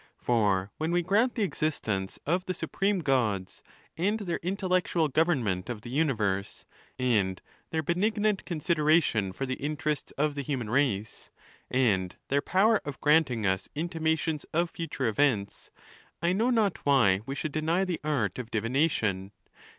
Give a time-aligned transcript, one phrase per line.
[0.17, 3.61] For when we grant the existence of the supreme gods,
[3.95, 6.65] and their intellectual government of the universe,
[6.97, 7.39] and
[7.69, 11.29] their benignant considera tion for the interests of the human race,
[11.69, 15.69] and their power of granting us intimations of future events,
[16.19, 19.33] I know not why we should deny the art of divination.